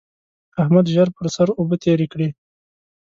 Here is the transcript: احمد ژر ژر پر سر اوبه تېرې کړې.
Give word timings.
احمد 0.61 0.85
ژر 0.87 0.91
ژر 0.93 1.07
پر 1.15 1.25
سر 1.35 1.47
اوبه 1.59 1.75
تېرې 1.83 2.07
کړې. 2.13 2.27